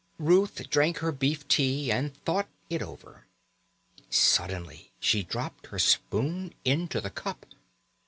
Ruth 0.17 0.67
drank 0.71 0.97
her 0.97 1.11
beef 1.11 1.47
tea 1.47 1.91
and 1.91 2.17
thought 2.25 2.47
it 2.71 2.81
over. 2.81 3.27
Suddenly 4.09 4.91
she 4.99 5.21
dropped 5.21 5.67
her 5.67 5.77
spoon 5.77 6.55
into 6.65 7.01
the 7.01 7.11
cup. 7.11 7.45